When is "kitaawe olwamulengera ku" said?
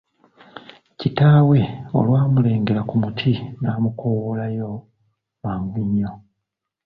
0.99-2.95